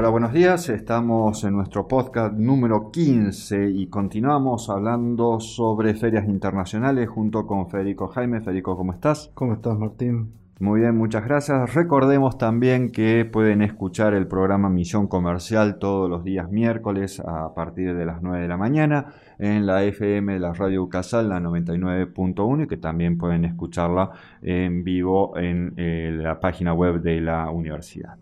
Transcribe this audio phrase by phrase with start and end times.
[0.00, 0.68] Hola, buenos días.
[0.68, 8.06] Estamos en nuestro podcast número 15 y continuamos hablando sobre ferias internacionales junto con Federico
[8.06, 8.40] Jaime.
[8.40, 9.32] Federico, ¿cómo estás?
[9.34, 10.34] ¿Cómo estás, Martín?
[10.60, 11.74] Muy bien, muchas gracias.
[11.74, 17.96] Recordemos también que pueden escuchar el programa Misión Comercial todos los días miércoles a partir
[17.96, 19.06] de las 9 de la mañana
[19.40, 24.12] en la FM de la Radio Ucasal, la 99.1, y que también pueden escucharla
[24.42, 28.16] en vivo en eh, la página web de la universidad.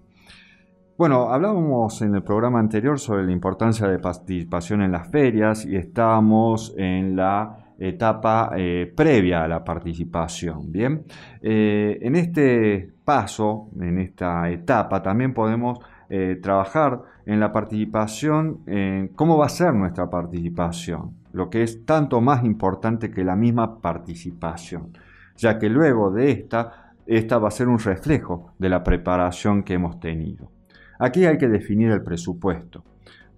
[0.99, 5.77] Bueno, hablábamos en el programa anterior sobre la importancia de participación en las ferias y
[5.77, 10.73] estábamos en la etapa eh, previa a la participación.
[10.73, 11.05] Bien,
[11.43, 19.09] eh, en este paso, en esta etapa, también podemos eh, trabajar en la participación, en
[19.09, 23.83] cómo va a ser nuestra participación, lo que es tanto más importante que la misma
[23.83, 24.93] participación,
[25.37, 29.75] ya que luego de esta, esta va a ser un reflejo de la preparación que
[29.75, 30.56] hemos tenido.
[30.99, 32.83] Aquí hay que definir el presupuesto.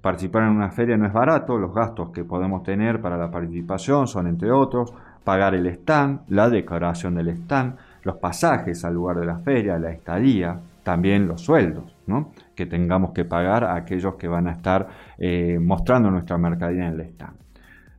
[0.00, 4.06] Participar en una feria no es barato, los gastos que podemos tener para la participación
[4.06, 4.92] son, entre otros,
[5.24, 9.90] pagar el stand, la decoración del stand, los pasajes al lugar de la feria, la
[9.90, 12.32] estadía, también los sueldos ¿no?
[12.54, 16.94] que tengamos que pagar a aquellos que van a estar eh, mostrando nuestra mercadería en
[16.94, 17.36] el stand.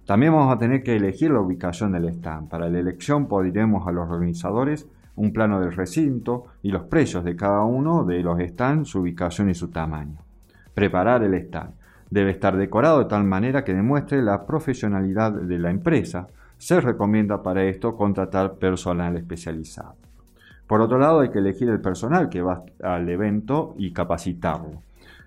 [0.05, 2.49] También vamos a tener que elegir la ubicación del stand.
[2.49, 7.35] Para la elección pediremos a los organizadores un plano del recinto y los precios de
[7.35, 10.17] cada uno de los stands, su ubicación y su tamaño.
[10.73, 11.73] Preparar el stand.
[12.09, 16.27] Debe estar decorado de tal manera que demuestre la profesionalidad de la empresa.
[16.57, 19.95] Se recomienda para esto contratar personal especializado.
[20.65, 24.81] Por otro lado, hay que elegir el personal que va al evento y capacitarlo.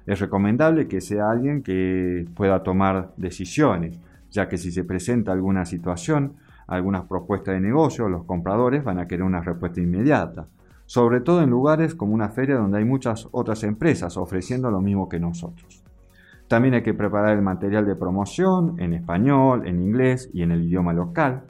[0.06, 3.98] Es recomendable que sea alguien que pueda tomar decisiones,
[4.30, 6.34] ya que si se presenta alguna situación,
[6.66, 10.46] algunas propuestas de negocio, los compradores van a querer una respuesta inmediata,
[10.86, 15.08] sobre todo en lugares como una feria donde hay muchas otras empresas ofreciendo lo mismo
[15.08, 15.82] que nosotros.
[16.48, 20.62] También hay que preparar el material de promoción en español, en inglés y en el
[20.64, 21.44] idioma local.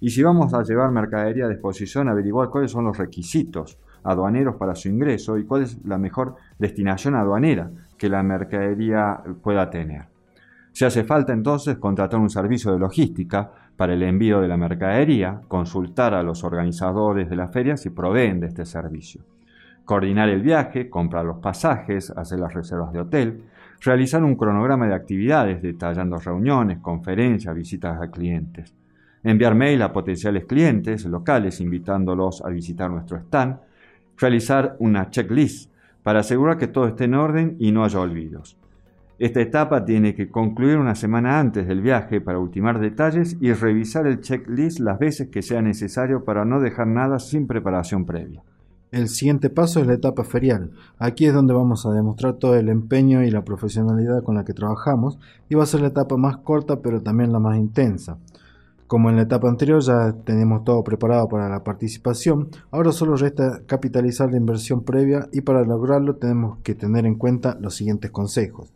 [0.00, 4.74] Y si vamos a llevar mercadería de exposición, averiguar cuáles son los requisitos aduaneros para
[4.74, 10.06] su ingreso y cuál es la mejor destinación aduanera que la mercadería pueda tener.
[10.72, 13.52] Si hace falta entonces contratar un servicio de logística
[13.82, 18.38] para el envío de la mercadería, consultar a los organizadores de la feria si proveen
[18.38, 19.22] de este servicio,
[19.84, 23.42] coordinar el viaje, comprar los pasajes, hacer las reservas de hotel,
[23.80, 28.72] realizar un cronograma de actividades detallando reuniones, conferencias, visitas a clientes,
[29.24, 33.56] enviar mail a potenciales clientes locales invitándolos a visitar nuestro stand,
[34.16, 35.72] realizar una checklist
[36.04, 38.61] para asegurar que todo esté en orden y no haya olvidos
[39.24, 44.08] esta etapa tiene que concluir una semana antes del viaje para ultimar detalles y revisar
[44.08, 48.42] el checklist las veces que sea necesario para no dejar nada sin preparación previa.
[48.90, 50.72] El siguiente paso es la etapa ferial.
[50.98, 54.54] Aquí es donde vamos a demostrar todo el empeño y la profesionalidad con la que
[54.54, 58.18] trabajamos y va a ser la etapa más corta pero también la más intensa.
[58.88, 63.62] Como en la etapa anterior ya tenemos todo preparado para la participación, ahora solo resta
[63.66, 68.72] capitalizar la inversión previa y para lograrlo tenemos que tener en cuenta los siguientes consejos.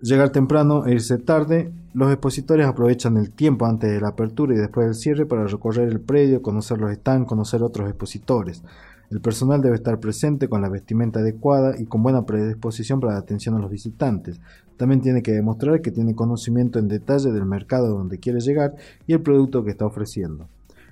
[0.00, 4.56] Llegar temprano e irse tarde, los expositores aprovechan el tiempo antes de la apertura y
[4.56, 8.62] después del cierre para recorrer el predio, conocer los stands, conocer otros expositores.
[9.10, 13.18] El personal debe estar presente con la vestimenta adecuada y con buena predisposición para la
[13.18, 14.40] atención a los visitantes.
[14.76, 18.76] También tiene que demostrar que tiene conocimiento en detalle del mercado donde quiere llegar
[19.08, 20.48] y el producto que está ofreciendo.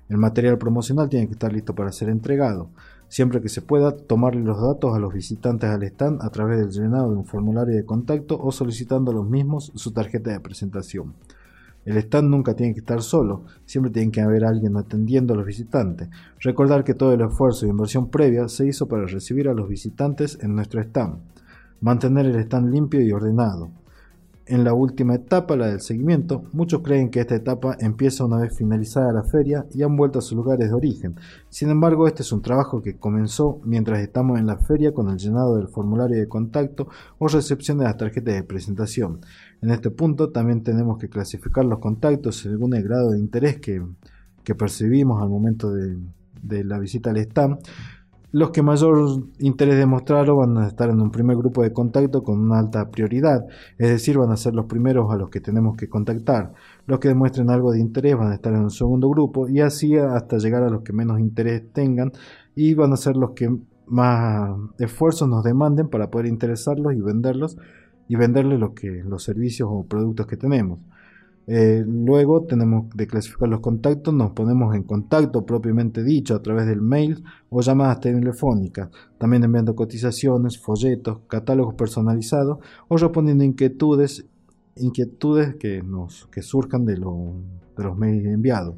[0.09, 2.71] El material promocional tiene que estar listo para ser entregado
[3.09, 6.71] siempre que se pueda tomarle los datos a los visitantes al stand a través del
[6.71, 11.15] llenado de un formulario de contacto o solicitando a los mismos su tarjeta de presentación.
[11.85, 15.47] El stand nunca tiene que estar solo, siempre tiene que haber alguien atendiendo a los
[15.47, 16.09] visitantes.
[16.41, 20.37] Recordar que todo el esfuerzo y inversión previa se hizo para recibir a los visitantes
[20.43, 21.21] en nuestro stand.
[21.81, 23.71] Mantener el stand limpio y ordenado.
[24.49, 28.57] En la última etapa, la del seguimiento, muchos creen que esta etapa empieza una vez
[28.57, 31.17] finalizada la feria y han vuelto a sus lugares de origen.
[31.49, 35.17] Sin embargo, este es un trabajo que comenzó mientras estamos en la feria con el
[35.17, 36.87] llenado del formulario de contacto
[37.19, 39.19] o recepción de las tarjetas de presentación.
[39.63, 43.83] En este punto también tenemos que clasificar los contactos según el grado de interés que,
[44.55, 45.99] percibimos al momento de,
[46.41, 47.59] de la visita al stand
[48.33, 52.41] los que mayor interés demostraron van a estar en un primer grupo de contacto con
[52.41, 53.47] una alta prioridad,
[53.79, 56.53] es decir, van a ser los primeros a los que tenemos que contactar.
[56.87, 59.97] Los que demuestren algo de interés van a estar en un segundo grupo y así
[59.97, 62.13] hasta llegar a los que menos interés tengan
[62.55, 63.49] y van a ser los que
[63.87, 67.57] más esfuerzos nos demanden para poder interesarlos y venderlos
[68.09, 70.81] y venderles que, los servicios o productos que tenemos.
[71.49, 76.67] Eh, luego tenemos de clasificar los contactos, nos ponemos en contacto propiamente dicho a través
[76.67, 82.59] del mail o llamadas telefónicas, también enviando cotizaciones, folletos, catálogos personalizados
[82.89, 84.27] o respondiendo inquietudes,
[84.75, 88.75] inquietudes que, nos, que surjan de, los mails enviados.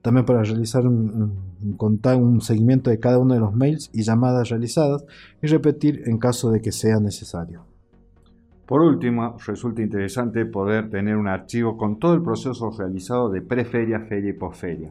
[0.00, 1.34] También para realizar un,
[1.78, 5.04] un seguimiento de cada uno de los mails y llamadas realizadas
[5.42, 7.75] y repetir en caso de que sea necesario.
[8.66, 14.00] Por último, resulta interesante poder tener un archivo con todo el proceso realizado de preferia,
[14.00, 14.90] feria y posferia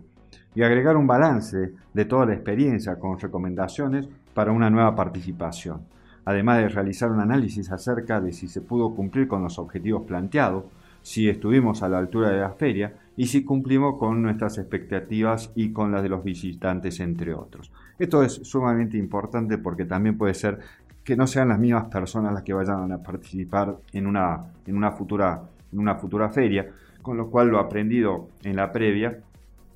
[0.56, 5.82] y agregar un balance de toda la experiencia con recomendaciones para una nueva participación,
[6.24, 10.64] además de realizar un análisis acerca de si se pudo cumplir con los objetivos planteados,
[11.02, 15.72] si estuvimos a la altura de la feria y si cumplimos con nuestras expectativas y
[15.72, 17.72] con las de los visitantes, entre otros.
[18.00, 20.60] Esto es sumamente importante porque también puede ser
[21.06, 24.92] que no sean las mismas personas las que vayan a participar en una, en una,
[24.92, 25.40] futura,
[25.72, 26.68] en una futura feria,
[27.04, 29.20] con lo cual lo aprendido en la previa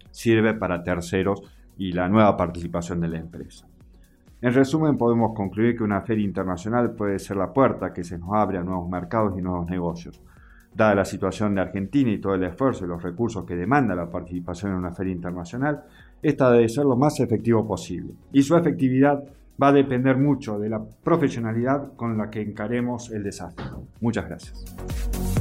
[0.10, 1.44] sirve para terceros
[1.78, 3.68] y la nueva participación de la empresa.
[4.42, 8.34] En resumen, podemos concluir que una feria internacional puede ser la puerta que se nos
[8.34, 10.20] abre a nuevos mercados y nuevos negocios.
[10.74, 14.10] Dada la situación de Argentina y todo el esfuerzo y los recursos que demanda la
[14.10, 15.84] participación en una feria internacional,
[16.24, 18.14] esta debe ser lo más efectivo posible.
[18.32, 19.24] Y su efectividad
[19.62, 23.84] va a depender mucho de la profesionalidad con la que encaremos el desafío.
[24.00, 25.39] Muchas gracias.